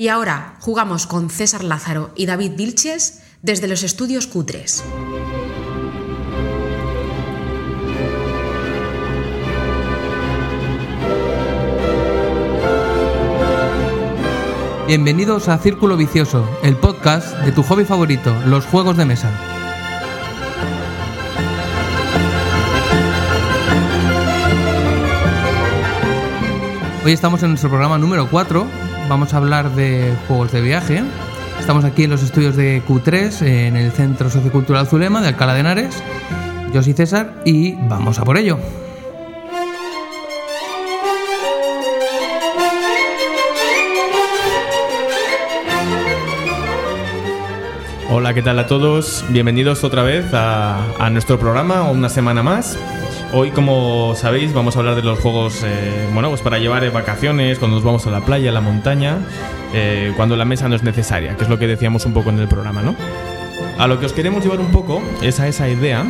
[0.00, 4.84] Y ahora jugamos con César Lázaro y David Vilches desde los estudios Cutres.
[14.86, 19.28] Bienvenidos a Círculo Vicioso, el podcast de tu hobby favorito, los juegos de mesa.
[27.04, 31.02] Hoy estamos en nuestro programa número 4, vamos a hablar de juegos de viaje.
[31.58, 35.60] Estamos aquí en los estudios de Q3, en el Centro Sociocultural Zulema de Alcalá de
[35.60, 36.02] Henares.
[36.72, 38.58] Yo soy César y vamos a por ello.
[48.10, 49.24] Hola, ¿qué tal a todos?
[49.28, 52.78] Bienvenidos otra vez a, nuestro programa, una semana más.
[53.30, 57.58] Hoy, como sabéis, vamos a hablar de los juegos, eh, bueno, pues para llevar vacaciones,
[57.58, 59.18] cuando nos vamos a la playa, a la montaña,
[59.74, 62.38] eh, cuando la mesa no es necesaria, que es lo que decíamos un poco en
[62.38, 62.94] el programa, ¿no?
[63.78, 66.06] A lo que os queremos llevar un poco es a esa idea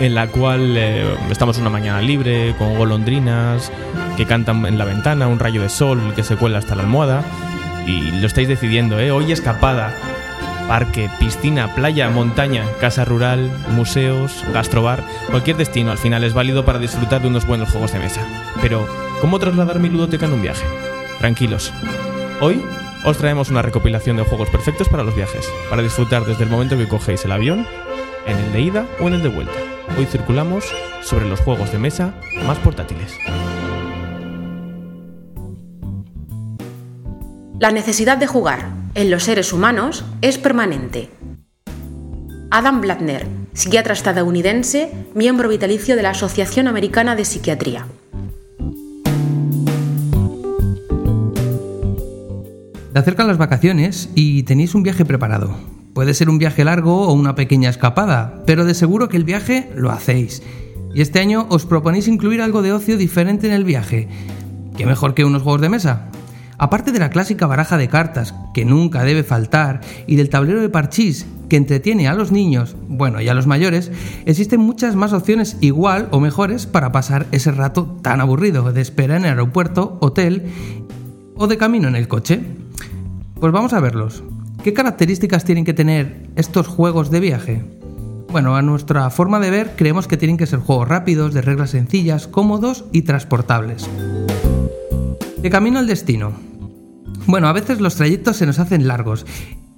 [0.00, 3.70] en la cual eh, estamos una mañana libre, con golondrinas
[4.16, 7.24] que cantan en la ventana, un rayo de sol que se cuela hasta la almohada,
[7.86, 9.10] y lo estáis decidiendo, ¿eh?
[9.10, 9.92] Hoy escapada
[10.68, 16.78] parque, piscina, playa, montaña, casa rural, museos, gastrobar, cualquier destino al final es válido para
[16.78, 18.26] disfrutar de unos buenos juegos de mesa.
[18.60, 18.86] Pero,
[19.20, 20.64] ¿cómo trasladar mi ludoteca en un viaje?
[21.18, 21.72] Tranquilos.
[22.40, 22.62] Hoy
[23.04, 26.76] os traemos una recopilación de juegos perfectos para los viajes, para disfrutar desde el momento
[26.76, 27.66] que cogéis el avión,
[28.26, 29.54] en el de ida o en el de vuelta.
[29.98, 30.64] Hoy circulamos
[31.02, 32.14] sobre los juegos de mesa
[32.46, 33.18] más portátiles.
[37.62, 41.10] La necesidad de jugar en los seres humanos es permanente.
[42.50, 47.86] Adam Blattner, psiquiatra estadounidense, miembro vitalicio de la Asociación Americana de Psiquiatría.
[52.92, 55.54] Te acercan las vacaciones y tenéis un viaje preparado.
[55.94, 59.70] Puede ser un viaje largo o una pequeña escapada, pero de seguro que el viaje
[59.76, 60.42] lo hacéis.
[60.96, 64.08] Y este año os proponéis incluir algo de ocio diferente en el viaje.
[64.76, 66.11] ¿Qué mejor que unos juegos de mesa?
[66.62, 70.68] Aparte de la clásica baraja de cartas, que nunca debe faltar, y del tablero de
[70.68, 73.90] parchís, que entretiene a los niños, bueno, y a los mayores,
[74.26, 79.16] existen muchas más opciones igual o mejores para pasar ese rato tan aburrido de espera
[79.16, 80.44] en el aeropuerto, hotel
[81.34, 82.40] o de camino en el coche.
[83.40, 84.22] Pues vamos a verlos.
[84.62, 87.64] ¿Qué características tienen que tener estos juegos de viaje?
[88.30, 91.70] Bueno, a nuestra forma de ver creemos que tienen que ser juegos rápidos, de reglas
[91.70, 93.90] sencillas, cómodos y transportables.
[95.38, 96.51] De camino al destino.
[97.26, 99.24] Bueno, a veces los trayectos se nos hacen largos.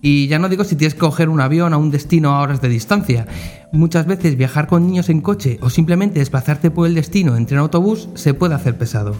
[0.00, 2.60] Y ya no digo si tienes que coger un avión a un destino a horas
[2.60, 3.26] de distancia.
[3.72, 7.60] Muchas veces viajar con niños en coche o simplemente desplazarte por el destino en tren
[7.60, 9.16] autobús se puede hacer pesado.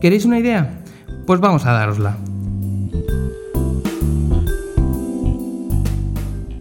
[0.00, 0.80] ¿Queréis una idea?
[1.26, 2.16] Pues vamos a darosla.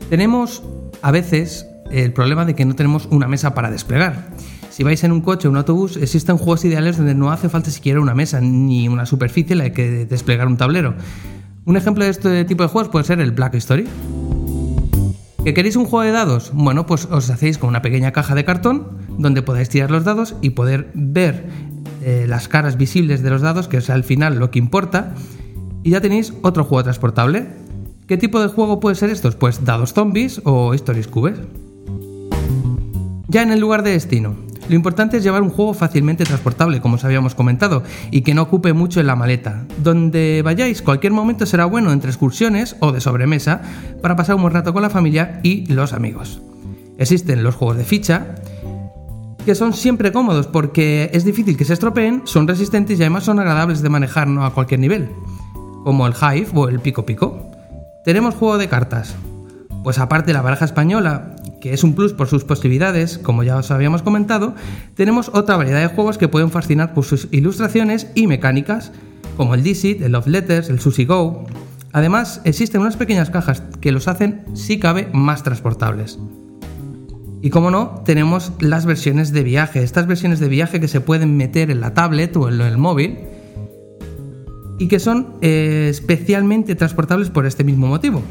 [0.09, 0.63] Tenemos
[1.01, 4.31] a veces el problema de que no tenemos una mesa para desplegar.
[4.79, 7.69] Si vais en un coche o un autobús, existen juegos ideales donde no hace falta
[7.69, 10.95] siquiera una mesa ni una superficie en la que desplegar un tablero.
[11.65, 13.89] Un ejemplo de este tipo de juegos puede ser el Black Story.
[15.43, 16.51] ¿Que queréis un juego de dados?
[16.53, 18.87] Bueno, pues os hacéis con una pequeña caja de cartón
[19.17, 21.49] donde podáis tirar los dados y poder ver
[22.01, 25.13] eh, las caras visibles de los dados, que es al final lo que importa,
[25.83, 27.47] y ya tenéis otro juego transportable.
[28.07, 29.35] ¿Qué tipo de juego puede ser estos?
[29.35, 31.37] Pues dados zombies o stories cubes.
[33.27, 36.95] Ya en el lugar de destino, lo importante es llevar un juego fácilmente transportable, como
[36.95, 39.65] os habíamos comentado, y que no ocupe mucho en la maleta.
[39.83, 43.61] Donde vayáis, cualquier momento será bueno entre excursiones o de sobremesa
[44.01, 46.41] para pasar un buen rato con la familia y los amigos.
[46.99, 48.35] Existen los juegos de ficha,
[49.45, 53.39] que son siempre cómodos porque es difícil que se estropeen, son resistentes y además son
[53.39, 54.45] agradables de manejar ¿no?
[54.45, 55.09] a cualquier nivel,
[55.83, 57.49] como el Hive o el Pico Pico.
[58.05, 59.15] Tenemos juego de cartas.
[59.83, 63.71] Pues aparte la baraja española que es un plus por sus posibilidades, como ya os
[63.71, 64.55] habíamos comentado,
[64.95, 68.91] tenemos otra variedad de juegos que pueden fascinar por sus ilustraciones y mecánicas,
[69.37, 71.45] como el Dixit, el Love Letters, el Sushi Go.
[71.91, 76.19] Además, existen unas pequeñas cajas que los hacen, si cabe, más transportables.
[77.41, 81.37] Y como no, tenemos las versiones de viaje, estas versiones de viaje que se pueden
[81.37, 83.19] meter en la tablet o en el móvil
[84.77, 88.21] y que son eh, especialmente transportables por este mismo motivo.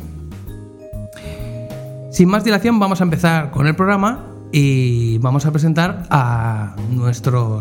[2.19, 7.61] Sin más dilación, vamos a empezar con el programa y vamos a presentar a nuestro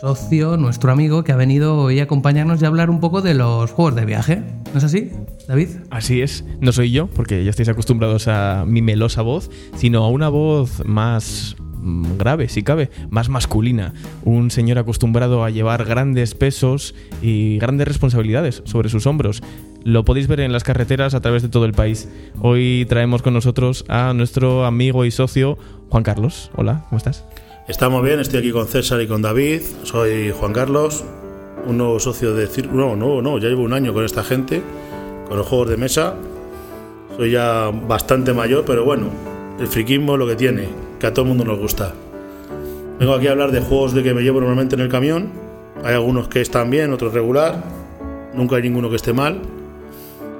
[0.00, 3.34] socio, nuestro amigo, que ha venido hoy a acompañarnos y a hablar un poco de
[3.34, 4.44] los juegos de viaje.
[4.72, 5.10] ¿No es así,
[5.48, 5.70] David?
[5.90, 6.44] Así es.
[6.60, 10.86] No soy yo, porque ya estáis acostumbrados a mi melosa voz, sino a una voz
[10.86, 13.92] más mm, grave, si cabe, más masculina.
[14.22, 19.42] Un señor acostumbrado a llevar grandes pesos y grandes responsabilidades sobre sus hombros
[19.86, 22.08] lo podéis ver en las carreteras a través de todo el país.
[22.40, 25.58] Hoy traemos con nosotros a nuestro amigo y socio
[25.90, 26.50] Juan Carlos.
[26.56, 27.24] Hola, ¿cómo estás?
[27.68, 29.60] Estamos bien, estoy aquí con César y con David.
[29.84, 31.04] Soy Juan Carlos,
[31.68, 32.96] un nuevo socio de Círculo.
[32.96, 34.60] No, no, no, ya llevo un año con esta gente,
[35.28, 36.16] con los juegos de mesa.
[37.16, 39.08] Soy ya bastante mayor, pero bueno,
[39.60, 40.66] el friquismo lo que tiene,
[40.98, 41.94] que a todo el mundo nos gusta.
[42.98, 45.30] Vengo aquí a hablar de juegos de que me llevo normalmente en el camión.
[45.84, 47.62] Hay algunos que están bien, otros regular.
[48.34, 49.40] Nunca hay ninguno que esté mal.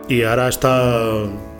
[0.08, 1.02] Y ahora está,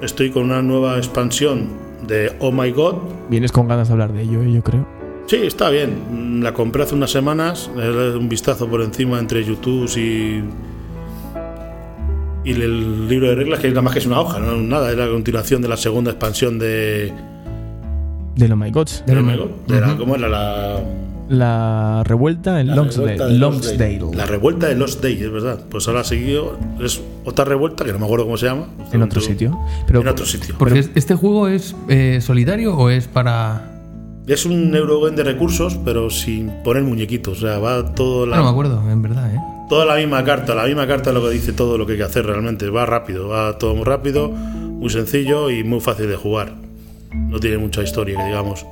[0.03, 1.69] estoy con una nueva expansión
[2.07, 2.95] de Oh My God.
[3.29, 4.53] Vienes con ganas de hablar de ello, ¿eh?
[4.53, 4.87] yo creo.
[5.27, 6.41] Sí, está bien.
[6.43, 7.69] La compré hace unas semanas.
[7.75, 10.45] Un vistazo por encima entre YouTube y.
[12.49, 14.97] Y el libro de reglas, que nada más que es una hoja, no nada, es
[14.97, 17.13] la continuación de la segunda expansión de.
[18.37, 19.03] De Oh My Gods.
[19.05, 20.81] de, de la- ¿Cómo era la.?
[21.29, 23.13] La revuelta en la Longsdale.
[23.17, 24.01] revuelta Longsdale.
[24.15, 25.59] La revuelta de Lost Day, es verdad.
[25.69, 26.57] Pues ahora ha seguido.
[26.81, 28.67] Es otra revuelta, que no me acuerdo cómo se llama.
[28.93, 29.59] En otro sitio.
[29.87, 30.55] Pero En otro sitio.
[30.59, 33.73] Porque es- este juego es eh, solitario o es para.
[34.29, 37.39] Es un Eurogame de recursos, pero sin poner muñequitos.
[37.39, 39.39] O sea, va todo la, No me acuerdo, en verdad, ¿eh?
[39.69, 40.55] toda la misma carta.
[40.55, 42.69] La misma carta es lo que dice todo lo que hay que hacer realmente.
[42.71, 46.55] Va rápido, va todo muy rápido, muy sencillo y muy fácil de jugar.
[47.13, 48.67] No tiene mucha historia, digamos.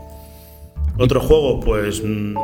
[0.99, 2.03] Otro juego, pues.
[2.05, 2.35] mm,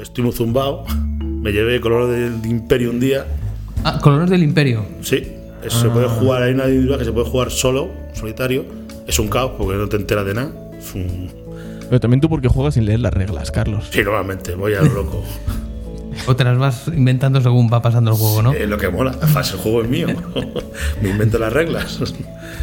[0.00, 0.84] estoy muy zumbado.
[1.22, 3.26] Me llevé Color del Imperio un día.
[3.84, 4.84] Ah, Colores del Imperio.
[5.00, 5.26] Sí,
[5.64, 6.42] eso se puede jugar.
[6.42, 8.64] Hay una individual que se puede jugar solo, solitario.
[9.06, 10.50] Es un caos porque no te enteras de nada.
[10.78, 11.30] Es un.
[11.88, 13.88] Pero también tú porque juegas sin leer las reglas, Carlos.
[13.90, 15.22] Sí, normalmente, voy a lo loco.
[16.26, 18.52] O te las vas inventando según va pasando el juego, ¿no?
[18.52, 19.12] Es lo que mola.
[19.22, 20.08] El juego es mío.
[21.02, 22.00] Me invento las reglas.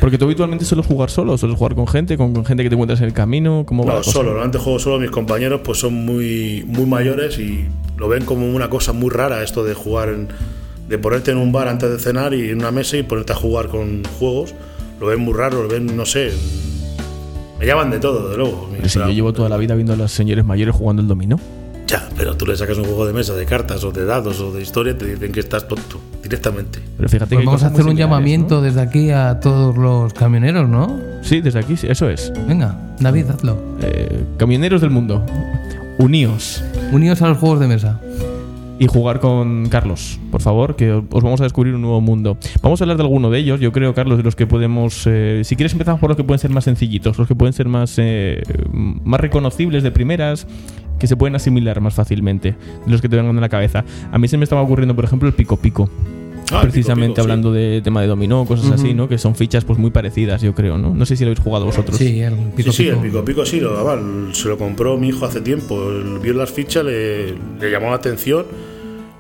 [0.03, 2.75] Porque tú habitualmente sueles jugar solo, sueles jugar con gente, con, con gente que te
[2.75, 3.63] encuentras en el camino.
[3.65, 4.31] ¿Cómo No, solo.
[4.31, 4.99] Normalmente juego solo.
[4.99, 7.65] Mis compañeros pues son muy, muy mayores y
[7.95, 10.27] lo ven como una cosa muy rara esto de jugar, en-
[10.89, 13.35] de ponerte en un bar antes de cenar y en una mesa y ponerte a
[13.37, 14.53] jugar con juegos.
[14.99, 16.31] Lo ven muy raro, lo ven, no sé.
[17.57, 18.69] Me llaman de todo, de luego.
[18.75, 21.39] Pero si yo llevo toda la vida viendo a los señores mayores jugando el dominó.
[21.87, 24.51] Ya, pero tú le sacas un juego de mesa, de cartas o de dados o
[24.51, 26.79] de historia, te dicen que estás tonto directamente.
[26.97, 30.67] Pero fíjate Pues que vamos a hacer un llamamiento desde aquí a todos los camioneros,
[30.69, 30.87] ¿no?
[30.87, 30.99] ¿no?
[31.21, 32.31] Sí, desde aquí, sí, eso es.
[32.47, 33.57] Venga, David, hazlo.
[33.81, 35.25] Eh, camioneros del mundo,
[35.99, 37.99] uníos Unidos a los juegos de mesa.
[38.79, 42.37] y jugar con Carlos, por favor, que os vamos a descubrir un nuevo mundo.
[42.61, 45.03] Vamos a hablar de alguno de ellos, yo creo, Carlos, de los que podemos...
[45.07, 47.67] eh, si quieres empezamos por los que pueden ser más sencillitos, los que pueden ser
[47.67, 48.41] más, eh,
[48.71, 50.47] más reconocibles de primeras,
[50.99, 52.55] que se pueden asimilar más fácilmente,
[52.85, 53.83] de los que te vengan a la cabeza.
[54.11, 55.89] A mí se me estaba ocurriendo, por ejemplo, el Pico Pico.
[56.51, 59.07] Ah, precisamente Pico Pico, hablando de tema de dominó, cosas así, ¿no?
[59.07, 60.93] Que son fichas pues muy parecidas, yo creo, ¿no?
[60.93, 61.97] No sé si lo habéis jugado vosotros.
[61.97, 62.95] Sí, el pico sí, sí, pico.
[63.01, 65.79] el pico pico sí, lo, además, se lo compró mi hijo hace tiempo.
[66.21, 68.45] Vio las fichas, le, le llamó la atención,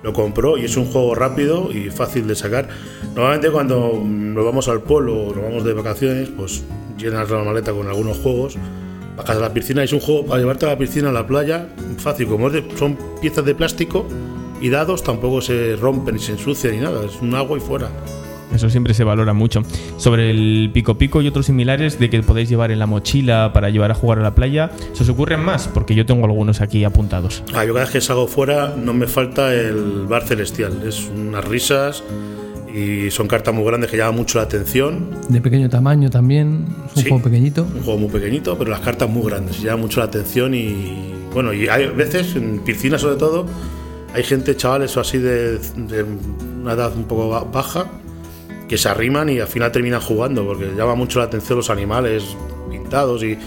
[0.03, 2.67] lo compró y es un juego rápido y fácil de sacar.
[3.15, 6.63] Normalmente cuando nos vamos al pueblo o nos vamos de vacaciones, pues
[6.97, 8.55] llenas la maleta con algunos juegos,
[9.17, 11.25] bajas a la piscina y es un juego para llevarte a la piscina, a la
[11.25, 11.67] playa,
[11.97, 12.27] fácil.
[12.27, 14.07] Como es de- son piezas de plástico
[14.63, 17.89] y dados, tampoco se rompen ni se ensucian ni nada, es un agua y fuera.
[18.55, 19.63] Eso siempre se valora mucho.
[19.97, 23.69] Sobre el pico pico y otros similares de que podéis llevar en la mochila para
[23.71, 25.67] llevar a jugar a la playa, ¿se os ocurren más?
[25.67, 27.43] Porque yo tengo algunos aquí apuntados.
[27.53, 30.83] Ah, yo cada vez que salgo fuera no me falta el bar celestial.
[30.87, 32.03] Es unas risas
[32.71, 35.09] y son cartas muy grandes que llaman mucho la atención.
[35.29, 36.65] De pequeño tamaño también.
[36.91, 37.09] Es un Sí.
[37.09, 37.63] juego pequeñito.
[37.75, 39.61] Un juego muy pequeñito, pero las cartas muy grandes.
[39.63, 43.47] Llaman mucho la atención y bueno, y hay veces en piscinas sobre todo
[44.13, 46.05] hay gente, chavales o así de, de
[46.61, 47.85] una edad un poco ba- baja
[48.67, 52.23] que se arriman y al final terminan jugando porque llama mucho la atención los animales
[52.69, 53.37] pintados y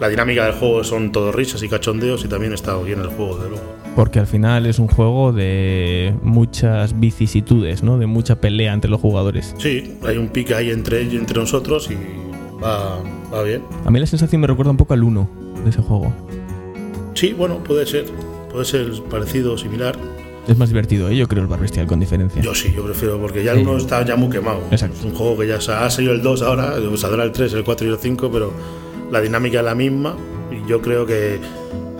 [0.00, 3.38] la dinámica del juego son todo risas y cachondeos y también está bien el juego
[3.38, 3.64] de luego.
[3.94, 7.98] Porque al final es un juego de muchas vicisitudes, ¿no?
[7.98, 9.54] De mucha pelea entre los jugadores.
[9.58, 11.96] Sí, hay un pique ahí entre ellos, entre nosotros y
[12.60, 13.00] va,
[13.32, 13.62] va bien.
[13.84, 15.28] A mí la sensación me recuerda un poco al 1
[15.62, 16.12] de ese juego.
[17.14, 18.06] Sí, bueno, puede ser,
[18.52, 19.96] puede ser parecido o similar.
[20.48, 21.16] Es más divertido, ¿eh?
[21.16, 22.42] yo creo, el Bar Bestial con diferencia.
[22.42, 23.64] Yo sí, yo prefiero, porque ya el Sí.
[23.64, 24.60] uno está ya muy quemado.
[24.72, 24.96] Exacto.
[24.98, 27.62] Es un juego que ya sa- ha salido el 2 ahora, saldrá el 3, el
[27.64, 28.52] 4 y el 5, pero
[29.10, 30.16] la dinámica es la misma
[30.50, 31.38] y yo creo que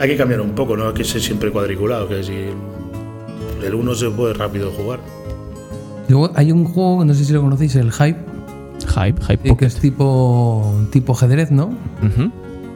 [0.01, 2.33] hay que cambiar un poco, no hay que ser siempre cuadriculado, que si
[3.65, 4.99] el 1 se puede rápido jugar.
[6.09, 8.19] Luego hay un juego, no sé si lo conocéis, el Hype,
[8.89, 9.67] Hype, Hype eh, que Pocket.
[9.67, 11.67] es tipo, tipo ajedrez, ¿no?
[12.03, 12.33] Ujú.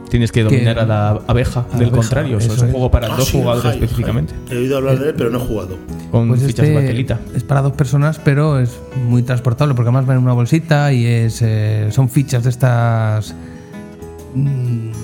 [0.09, 2.37] Tienes que dominar a la abeja, A la del abeja, contrario.
[2.37, 4.33] es un juego para Ah, dos sí, jugadores específicamente.
[4.49, 5.77] He oído hablar de él, pero no he jugado.
[6.11, 7.19] Con Pues fichas de este batelita.
[7.35, 11.05] es para dos personas, pero es muy transportable porque además va en una bolsita y
[11.05, 13.35] es, eh, son fichas de estas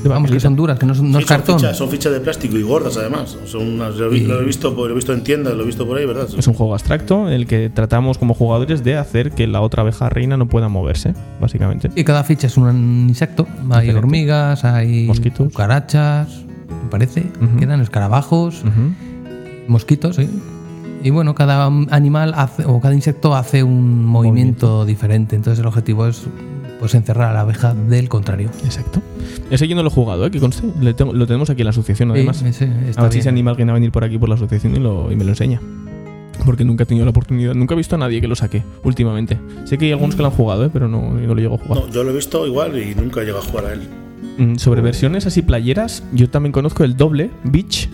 [0.05, 1.59] vamos, que son duras, que no, son, no Sí, es son, cartón.
[1.59, 3.37] fichas, son fichas de plástico y gordas además.
[3.45, 5.65] Son unas- lo, he vi- lo he visto, lo he visto en tiendas, lo he
[5.65, 6.27] visto por ahí, ¿verdad?
[6.37, 9.81] Es un juego abstracto en el que tratamos como jugadores de hacer que la otra
[9.81, 11.89] abeja reina no pueda moverse, básicamente.
[11.95, 13.47] Y cada ficha es un insecto.
[13.71, 13.97] Hay Diferente.
[13.97, 15.47] hormigas, hay Mosquitos.
[15.51, 16.43] cucarachas,
[16.83, 17.57] me parece, Ujú.
[17.57, 18.63] que eran escarabajos,
[19.67, 20.29] mosquitos, sí.
[21.03, 25.35] Y bueno, cada animal hace, o cada insecto hace un movimiento, diferente.
[25.35, 26.23] Entonces el objetivo es
[26.83, 28.49] pues encerrar a la abeja del contrario.
[28.65, 29.01] Exacto.
[29.49, 30.31] Ese yo no lo he jugado, ¿eh?
[30.31, 30.67] que conste.
[30.81, 32.37] Le tengo- lo tenemos aquí en la asociación, además.
[32.37, 33.23] Sí, ese está a ver si bien.
[33.23, 35.29] se anima alguien a venir por aquí por la asociación y, lo- y me lo
[35.29, 35.61] enseña.
[36.45, 39.39] Porque nunca he tenido la oportunidad, nunca he visto a nadie que lo saque últimamente.
[39.63, 40.69] Sé que hay algunos que lo han jugado, ¿eh?
[40.73, 41.83] pero no, no lo llego a jugar.
[41.85, 43.81] No, yo lo he visto igual y nunca he llegado a jugar a él.
[44.37, 47.87] Mm, Sobre versiones así playeras, yo también conozco el doble Beach.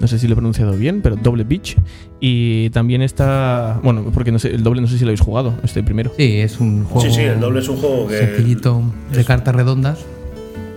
[0.00, 1.76] No sé si lo he pronunciado bien, pero doble Beach.
[2.20, 3.80] Y también está.
[3.82, 6.12] Bueno, porque no sé, el doble no sé si lo habéis jugado, este primero.
[6.16, 8.18] Sí, es un juego Sí, sí, el doble es un juego que.
[8.18, 10.04] sencillito de cartas redondas.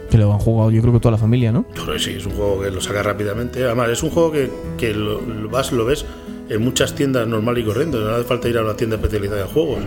[0.10, 1.66] Que lo han jugado yo creo que toda la familia, ¿no?
[1.74, 3.64] Yo creo que sí, es un juego que lo saca rápidamente.
[3.64, 6.06] Además, es un juego que, que lo, lo vas, lo ves
[6.50, 7.98] en muchas tiendas normal y corriente.
[7.98, 9.80] No hace falta ir a una tienda especializada de juegos.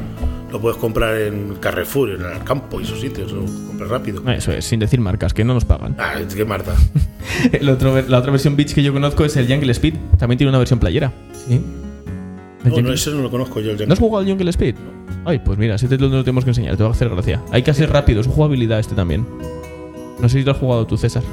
[0.55, 3.33] Lo puedes comprar en Carrefour, en el campo y esos sitios.
[3.33, 4.23] Lo compras rápido.
[4.31, 5.97] Eso es, sin decir marcas, que no nos pagan.
[5.99, 6.77] Ah, es que Marta.
[7.53, 9.95] El otro, la otra versión Beach que yo conozco es el Jungle Speed.
[10.17, 11.13] También tiene una versión playera.
[11.49, 11.61] Sí.
[12.63, 13.73] No, no, ese no lo conozco yo.
[13.73, 14.77] El ¿No has jugado al Jungle Speed?
[15.25, 17.43] Ay, pues mira, ese te lo lo tenemos que enseñar, te va a hacer gracia.
[17.51, 19.27] Hay que ser rápido, es jugabilidad este también.
[20.21, 21.25] No sé si lo has jugado tú, César.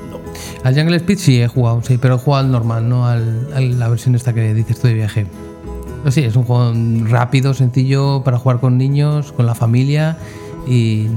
[0.64, 3.62] Al Jungle Speed sí he jugado, sí, pero he jugado al normal, no al, a
[3.62, 5.28] la versión esta que dices tú de viaje.
[6.10, 6.74] Sí, es un juego
[7.10, 10.18] rápido, sencillo para jugar con niños, con la familia
[10.68, 11.08] y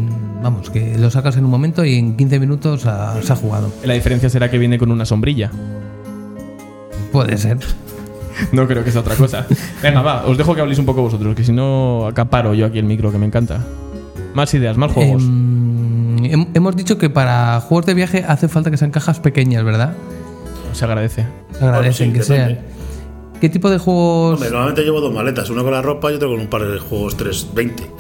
[0.43, 3.71] vamos, que lo sacas en un momento y en 15 minutos ha- se ha jugado.
[3.85, 5.51] La diferencia será que viene con una sombrilla.
[7.13, 7.59] Puede ser.
[8.53, 9.47] No creo que sea otra cosa.
[9.83, 12.79] Venga, va, os dejo que habléis un poco vosotros, que si no acaparo yo aquí
[12.79, 13.61] el micro, que me encanta.
[14.35, 15.23] Más ideas, más juegos.
[15.23, 19.63] Em, hem- hemos dicho que para juegos de viaje hace falta que sean cajas pequeñas,
[19.65, 19.95] ¿verdad?
[20.73, 21.25] Se agradece.
[21.57, 22.59] Se agradecen Bueno, que sí, sean.
[23.45, 24.37] ¿Qué tipo de juegos?
[24.37, 26.79] Hombre, normalmente llevo dos maletas, una con la ropa y otra con un par de
[26.79, 27.91] juegos 3, 20.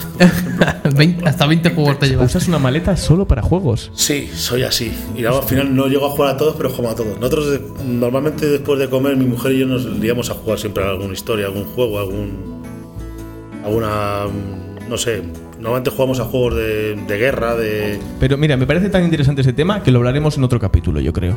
[0.96, 2.30] 20 hasta 20 juegos te llevas.
[2.30, 3.90] Usas una maleta solo para juegos.
[3.92, 4.90] Sí, soy así.
[5.14, 7.20] Y luego, al final no llego a jugar a todos, pero juego a todos.
[7.20, 10.82] Nosotros eh, normalmente después de comer, mi mujer y yo nos iríamos a jugar siempre
[10.82, 12.62] a alguna historia, algún juego, algún.
[13.66, 14.24] alguna.
[14.24, 15.24] mm, no sé.
[15.56, 18.00] Normalmente jugamos a juegos de, de guerra, de.
[18.18, 21.12] Pero mira, me parece tan interesante ese tema que lo hablaremos en otro capítulo, yo
[21.12, 21.36] creo.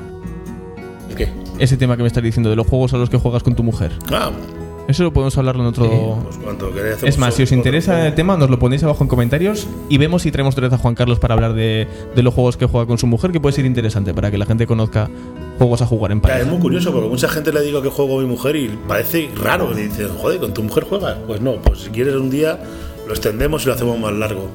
[1.18, 1.32] ¿De ¿Qué?
[1.64, 3.64] Ese tema que me estás diciendo de los juegos a los que juegas con tu
[3.64, 3.92] mujer.
[4.12, 4.32] Ah,
[4.88, 6.20] Eso lo podemos hablarlo en otro.
[6.24, 9.04] pues cuando queráis hacemos Es más, si os interesa el tema, nos lo ponéis abajo
[9.04, 12.24] en comentarios y vemos si traemos otra vez a Juan Carlos para hablar de, de
[12.24, 14.66] los juegos que juega con su mujer, que puede ser interesante para que la gente
[14.66, 15.10] conozca
[15.58, 16.52] juegos a jugar en Ya, es pareja.
[16.52, 19.74] muy curioso porque mucha gente le digo que juego a mi mujer y parece raro.
[19.74, 21.18] Le dices, joder, ¿con tu mujer juegas?
[21.28, 22.58] Pues no, pues si quieres un día
[23.08, 24.50] lo extendemos y lo hacemos más largo.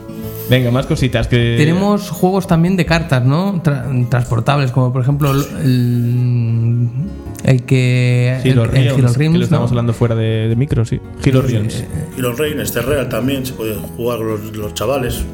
[0.53, 1.55] Venga, más cositas que.
[1.57, 3.63] Tenemos juegos también de cartas, ¿no?
[3.63, 6.89] Tra- transportables, como por ejemplo el,
[7.45, 8.39] el, que.
[8.45, 9.75] Hero el- Realms, que Realms, lo estábamos ¿no?
[9.75, 11.01] hablando fuera de, de micro, sí.
[11.25, 11.83] Hero Realms.
[12.19, 15.25] Hero Reign, este Real también se puede jugar con los, los chavales.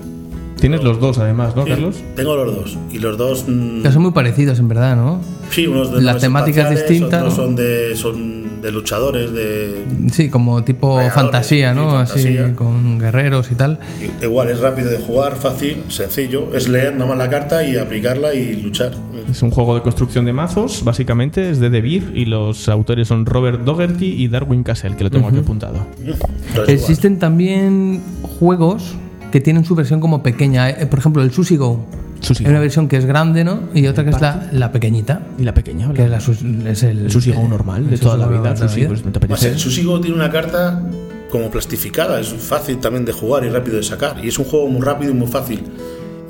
[0.60, 1.96] Tienes los dos además, ¿no, Sí, Carlos?
[2.16, 2.78] Tengo los dos.
[2.92, 3.44] Y los dos.
[3.48, 5.20] mm, Que son muy parecidos, en verdad, ¿no?
[5.50, 7.44] sí, unos de las temáticas distintas, Otros ¿no?
[7.44, 9.84] son de, son de luchadores, de.
[10.12, 12.06] Sí, como tipo fantasía, ¿no?
[12.06, 13.78] sí, Así, con guerreros y tal.
[14.22, 16.54] Igual es rápido de jugar, fácil, sencillo.
[16.54, 18.92] Es leer nada más la carta y aplicarla y luchar.
[19.30, 23.08] Es un juego de construcción de mazos, básicamente, es de De Beer y los autores
[23.08, 25.78] son Robert Dougherty y Darwin Castle, que lo tengo aquí apuntado.
[26.48, 28.94] Entonces, Existen también juegos
[29.32, 30.70] que tienen su versión como pequeña.
[30.70, 31.84] eh, Por ejemplo, el Sushi Go.
[32.40, 33.60] Hay una versión que es grande, ¿no?
[33.74, 35.22] Y otra que es la, la pequeñita.
[35.38, 36.18] Y la pequeña, Que es, la
[36.70, 38.54] es el, el sushi go normal, de toda la vida.
[39.28, 40.82] pues, el Susigo tiene una carta
[41.30, 44.16] como plastificada, es fácil también de jugar y rápido de sacar.
[44.24, 45.62] Y es un juego muy rápido y muy fácil.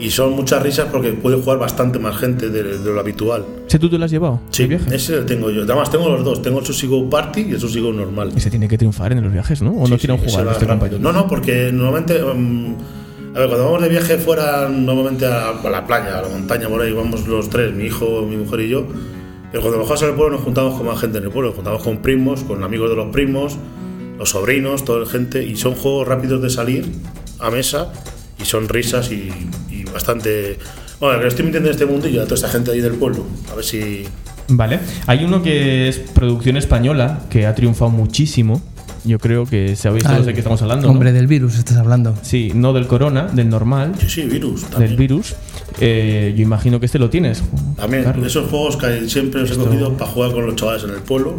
[0.00, 3.44] Y son muchas risas porque puede jugar bastante más gente de, de lo habitual.
[3.66, 4.40] ¿Ese tú te lo has llevado?
[4.50, 5.62] Sí, ese lo tengo yo.
[5.64, 8.30] Además, tengo los dos: tengo el Susigo Party y el Susigo normal.
[8.36, 9.70] Ese tiene que triunfar en los viajes, ¿no?
[9.72, 10.98] ¿O Sí, no sí, quieren ese jugar este compañero?
[11.00, 12.20] No, no, porque normalmente.
[12.22, 12.74] mm,
[13.38, 16.68] a ver, cuando vamos de viaje fuera, normalmente a, a la playa, a la montaña,
[16.68, 18.88] por ahí, vamos los tres, mi hijo, mi mujer y yo.
[19.52, 21.84] Pero cuando bajamos al pueblo nos juntamos con más gente en el pueblo, nos juntamos
[21.84, 23.56] con primos, con amigos de los primos,
[24.18, 26.90] los sobrinos, toda la gente, y son juegos rápidos de salir
[27.38, 27.92] a mesa
[28.40, 29.32] y son risas y,
[29.70, 30.58] y bastante.
[30.98, 33.54] Bueno, que estoy metiendo en este mundillo a toda esta gente ahí del pueblo, a
[33.54, 34.02] ver si.
[34.48, 34.80] Vale.
[35.06, 38.60] Hay uno que es producción española, que ha triunfado muchísimo.
[39.08, 40.92] Yo creo que sabéis todos de qué estamos hablando, ¿no?
[40.92, 42.14] Hombre, del virus estás hablando.
[42.20, 44.68] Sí, no del corona, del normal, Sí, sí, virus.
[44.78, 45.34] del virus.
[45.80, 47.42] Eh, yo imagino que este lo tienes.
[47.76, 48.26] También, Carlos.
[48.26, 51.32] esos juegos que siempre os he cogido para jugar con los chavales en el pueblo,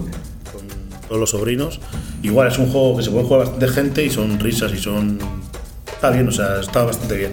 [0.51, 0.63] con
[1.07, 1.79] todos los sobrinos.
[2.23, 5.19] Igual es un juego que se puede jugar bastante gente y son risas y son.
[5.93, 7.31] Está bien, o sea, está bastante bien.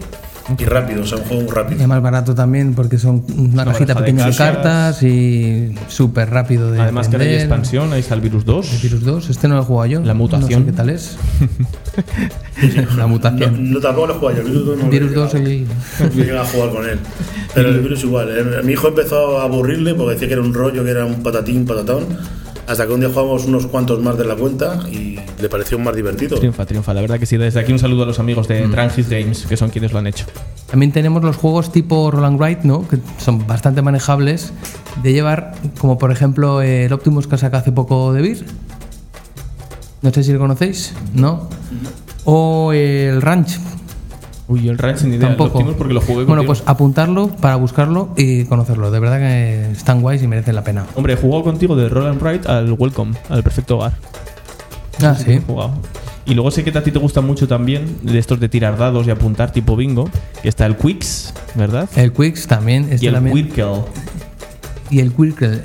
[0.59, 1.89] Y rápido, o sea, un juego muy Y rápido.
[1.89, 4.55] más barato también porque son una No, cajita de pequeña de cajas.
[4.55, 7.47] cartas y súper rápido de Además que ahora hay aprender.
[7.57, 8.83] expansión, ahí está el Virus 2.
[8.83, 10.01] Virus 2, este no lo he jugado yo.
[10.01, 10.61] La mutación.
[10.61, 11.17] No sé qué tal es.
[12.97, 13.71] La No, mutación.
[13.73, 15.51] no, tampoco lo he jugado yo, el Virus 2 no lo he Virus 2 llegado.
[15.53, 15.67] y-
[16.01, 16.99] No llegué a jugar con él.
[17.55, 18.29] Pero el virus igual.
[18.31, 21.23] eh, Mi hijo empezó a aburrirle porque decía que era un rollo, que era un
[21.23, 22.05] patatín, patatón.
[22.67, 25.95] Hasta que un día jugamos unos cuantos más de la cuenta y le pareció más
[25.95, 26.37] divertido.
[26.39, 26.93] Triunfa, triunfa.
[26.95, 27.37] La verdad que sí.
[27.37, 28.53] Desde aquí un saludo a los amigos Mm.
[28.53, 30.27] de Trangis Games, que son quienes lo han hecho.
[30.69, 32.87] También tenemos los juegos tipo Roland Wright, ¿no?
[32.89, 34.53] Que son bastante manejables
[35.03, 38.45] de llevar, como por ejemplo el Optimus que saca hace poco de Beer.
[40.03, 41.49] No sé si lo conocéis, ¿no?
[42.25, 43.59] O el Ranch,
[44.49, 45.29] Uy, el Ranch ni idea.
[45.29, 45.75] Tampoco.
[45.77, 46.47] Porque lo jugué bueno, contigo.
[46.47, 48.91] pues apuntarlo para buscarlo y conocerlo.
[48.91, 50.87] De verdad que están guays y merecen la pena.
[50.95, 53.95] Hombre, he jugado contigo de Roland Wright al Welcome, al Perfecto Hogar.
[55.03, 55.41] Ah, sí.
[55.47, 55.73] jugado.
[56.25, 59.07] Y luego sé que a ti te gusta mucho también de estos de tirar dados
[59.07, 60.11] y apuntar tipo bingo,
[60.43, 61.89] que está el Quicks, ¿verdad?
[61.95, 62.89] El Quicks también.
[62.91, 63.35] Este y el también.
[63.35, 63.83] Wirkel,
[64.91, 65.63] y el Quirkle.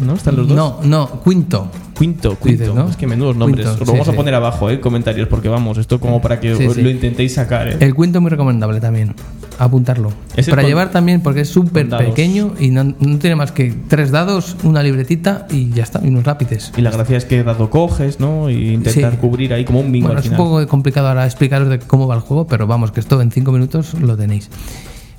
[0.00, 0.14] ¿no?
[0.14, 0.56] ¿Están los dos?
[0.56, 1.70] No, no, Quinto.
[1.98, 2.62] Quinto, quinto.
[2.62, 2.88] Dices, ¿no?
[2.88, 3.66] Es que menudos nombres.
[3.66, 4.80] Quinto, Os lo sí, vamos a poner abajo, ¿eh?
[4.80, 7.76] Comentarios, porque vamos, esto como para que Sí, lo intentéis sacar, ¿eh?
[7.80, 9.14] El Quinto muy recomendable también.
[9.58, 10.12] Apuntarlo.
[10.36, 14.12] Ese Para llevar también porque es súper pequeño y no, no tiene más que tres
[14.12, 16.72] dados, una libretita y ya está, y unos lápices.
[16.76, 18.48] Y la gracia es que dado coges, ¿no?
[18.48, 21.68] Y intentar cubrir ahí como un bingo Bueno, al es un poco complicado ahora explicaros
[21.68, 24.48] de cómo va el juego, pero vamos, que esto en cinco minutos lo tenéis.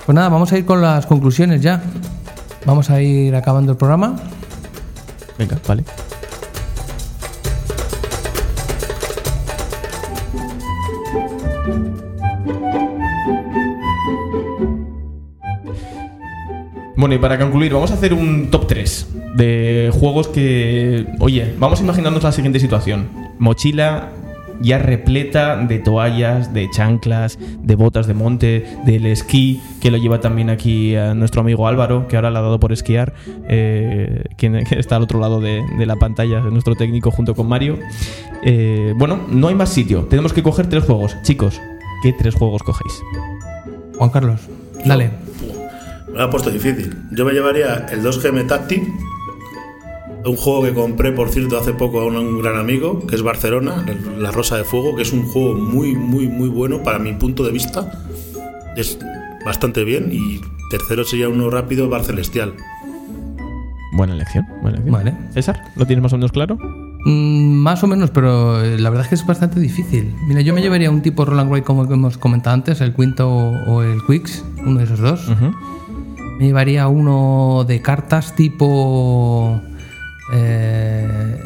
[0.05, 1.83] Pues nada, vamos a ir con las conclusiones ya.
[2.65, 4.15] Vamos a ir acabando el programa.
[5.37, 5.83] Venga, vale.
[16.99, 21.05] Bueno, y para concluir, vamos a hacer un top 3 de juegos que.
[21.19, 23.07] Oye, vamos a imaginarnos la siguiente situación:
[23.39, 24.09] mochila
[24.59, 30.19] ya repleta de toallas, de chanclas, de botas de monte, del esquí, que lo lleva
[30.19, 33.13] también aquí a nuestro amigo Álvaro, que ahora le ha dado por esquiar,
[33.47, 37.47] eh, quien está al otro lado de, de la pantalla, de nuestro técnico junto con
[37.47, 37.79] Mario.
[38.43, 41.15] Eh, bueno, no hay más sitio, tenemos que coger tres juegos.
[41.23, 41.61] Chicos,
[42.03, 43.01] ¿qué tres juegos cogéis?
[43.97, 44.41] Juan Carlos,
[44.83, 45.28] dale.
[46.11, 46.95] Me lo ha puesto difícil.
[47.11, 48.83] Yo me llevaría el 2GM Tactic,
[50.25, 53.21] un juego que compré, por cierto, hace poco a un, un gran amigo, que es
[53.21, 53.85] Barcelona,
[54.17, 57.43] La Rosa de Fuego, que es un juego muy, muy, muy bueno para mi punto
[57.43, 57.91] de vista.
[58.75, 58.99] Es
[59.45, 60.09] bastante bien.
[60.11, 62.53] Y tercero sería uno rápido, Bar Celestial.
[63.93, 64.45] Buena elección.
[64.61, 64.91] Buena elección.
[64.93, 65.17] Vale.
[65.33, 66.57] César, ¿lo tienes más o menos claro?
[67.05, 70.13] Mm, más o menos, pero eh, la verdad es que es bastante difícil.
[70.27, 73.51] Mira, yo me llevaría un tipo Roland Wright como hemos comentado antes, el Quinto o,
[73.67, 75.27] o el Quicks, uno de esos dos.
[75.29, 75.51] Ujú.
[76.39, 79.59] Me llevaría uno de cartas tipo.
[80.33, 81.37] eh,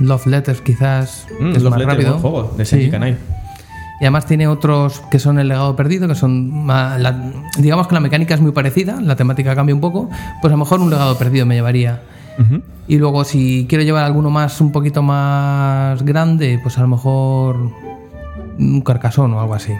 [0.00, 1.26] Love Letters, quizás.
[1.40, 2.10] Mm, es Love más Letter, rápido.
[2.18, 2.90] buen juego, de Sí.
[4.00, 6.66] Y además tiene otros que son el legado perdido, que son.
[6.68, 10.08] la- digamos que la mecánica es muy parecida, la temática cambia un poco.
[10.40, 12.02] Pues a lo mejor un legado perdido me llevaría.
[12.86, 17.56] Y luego, si quiero llevar alguno más, un poquito más grande, pues a lo mejor
[18.58, 19.72] un carcasón o algo así.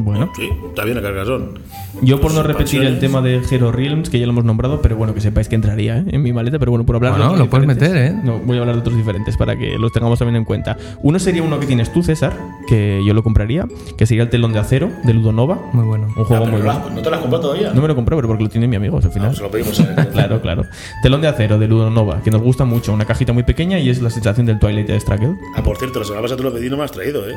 [0.00, 1.58] Bueno, Sí, está bien el cargasón.
[2.02, 4.96] yo por no repetir el tema de Hero Realms, que ya lo hemos nombrado, pero
[4.96, 6.04] bueno, que sepáis que entraría ¿eh?
[6.08, 8.14] en mi maleta, pero bueno, por hablar de Bueno, otros lo puedes meter, ¿eh?
[8.22, 10.76] No, voy a hablar de otros diferentes para que los tengamos también en cuenta.
[11.02, 12.32] Uno sería uno que tienes tú, César,
[12.68, 15.58] que yo lo compraría, que sería el telón de acero de Ludonova.
[15.72, 16.06] Muy bueno.
[16.16, 16.82] Un juego Ah, muy bueno.
[16.94, 17.72] ¿No te lo has comprado todavía?
[17.72, 19.30] No me lo compré, pero porque lo tiene mi amigo, al final.
[19.32, 20.08] Ah, se lo pedimos a él.
[20.12, 20.62] Claro, claro.
[21.02, 24.00] Telón de acero de Ludonova, que nos gusta mucho, una cajita muy pequeña y es
[24.00, 25.34] la sensación del Twilight Struggle.
[25.56, 27.34] Ah, por cierto, la semana pasada te lo pedí y no me has traído, ¿eh?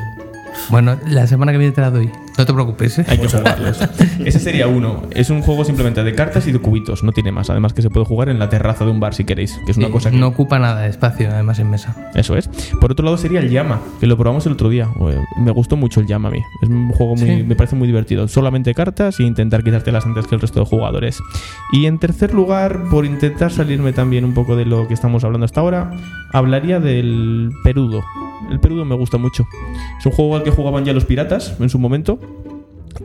[0.70, 2.10] Bueno, la semana que viene te la doy.
[2.38, 3.04] No te preocupes, ¿eh?
[3.08, 3.78] Hay que jugarlos.
[4.24, 5.02] Ese sería uno.
[5.10, 7.50] Es un juego simplemente de cartas y de cubitos, no tiene más.
[7.50, 9.76] Además que se puede jugar en la terraza de un bar si queréis, que es
[9.76, 10.16] una Sí, cosa que...
[10.16, 12.10] No ocupa nada de espacio, además, en mesa.
[12.14, 12.48] Eso es.
[12.80, 14.88] Por otro lado sería el Llama, que lo probamos el otro día.
[15.36, 16.40] Me gustó mucho el Llama a mí.
[16.62, 17.26] Es un juego muy...
[17.26, 17.44] Sí.
[17.46, 18.26] Me parece muy divertido.
[18.28, 21.18] Solamente cartas e intentar quitártelas antes que el resto de jugadores.
[21.72, 25.44] Y en tercer lugar, por intentar salirme también un poco de lo que estamos hablando
[25.44, 25.90] hasta ahora,
[26.32, 28.02] hablaría del Perudo.
[28.50, 29.44] El Perudo me gusta mucho.
[29.98, 32.18] Es un juego al que jugaban ya los piratas en su momento.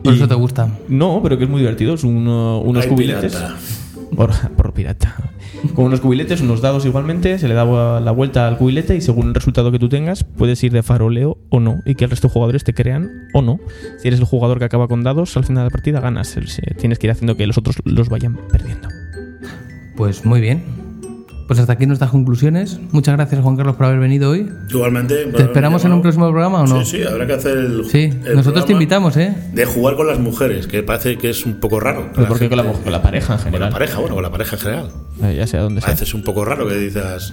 [0.02, 0.68] Por Y- eso te gusta.
[0.88, 1.94] no, pero que es muy divertido.
[1.94, 3.34] Es uno- unos Ay, cubiletes.
[3.34, 3.56] pirata.
[4.14, 5.14] Por, por pirata.
[5.74, 7.64] Con unos cubiletes, unos dados igualmente, se le da
[8.00, 11.36] la vuelta al cubilete y según el resultado que tú tengas, puedes ir de faroleo
[11.50, 13.58] o no, y que el resto de jugadores te crean o no.
[13.98, 16.36] Si eres el jugador que acaba con dados, al final de la partida ganas.
[16.78, 18.88] Tienes que ir haciendo que los otros los vayan perdiendo.
[19.96, 20.62] Pues muy bien.
[21.48, 22.78] Pues hasta aquí nuestras conclusiones.
[22.92, 24.48] Muchas gracias, Juan Carlos, por haber venido hoy.
[24.68, 25.24] Igualmente.
[25.34, 26.84] ¿Te esperamos en un próximo programa o no?
[26.84, 27.84] Sí, sí, habrá que hacer el.
[27.86, 29.34] Sí, el nosotros te invitamos, ¿eh?
[29.54, 32.10] De jugar con las mujeres, que parece que es un poco raro.
[32.14, 33.72] Pero porque con la, con la pareja en Con la general.
[33.72, 34.90] pareja, bueno, con la pareja en general.
[35.22, 35.90] Eh, ya sea donde A sea.
[35.94, 37.32] veces es un poco raro que dices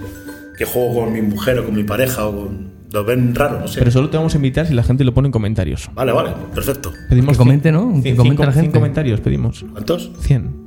[0.58, 2.74] que juego con mi mujer o con mi pareja o con.
[2.94, 3.80] Lo ven raro, no sé.
[3.80, 5.90] Pero solo te vamos a invitar si la gente lo pone en comentarios.
[5.94, 6.94] Vale, vale, perfecto.
[7.10, 7.92] Pedimos Que comente, ¿no?
[8.02, 8.60] Que cien- comente cinco- la gente.
[8.62, 9.66] cien comentarios pedimos.
[9.74, 10.12] ¿Cuántos?
[10.22, 10.66] 100.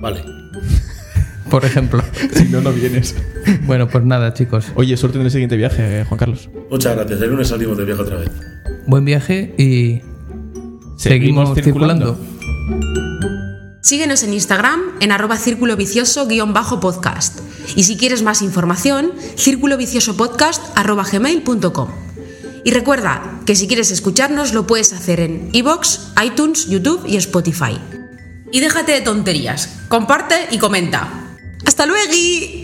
[0.00, 0.20] Vale.
[1.54, 2.02] Por ejemplo.
[2.32, 3.14] Si no, no vienes.
[3.62, 4.66] bueno, pues nada, chicos.
[4.74, 6.48] Oye, suerte en el siguiente viaje, eh, Juan Carlos.
[6.68, 7.22] Muchas gracias.
[7.22, 8.30] El lunes salimos de viaje otra vez.
[8.88, 10.00] Buen viaje y
[10.96, 12.18] seguimos, circulando.
[13.82, 17.38] Síguenos en Instagram en arroba círculo vicioso-podcast.
[17.76, 21.88] Y si quieres más información, círculo vicioso podcast arroba gmail.com.
[22.64, 27.78] Y recuerda que si quieres escucharnos lo puedes hacer en iVoox, iTunes, YouTube y Spotify.
[28.50, 31.23] Y déjate de tonterías, comparte y comenta.
[31.64, 32.63] ¡Hasta luego!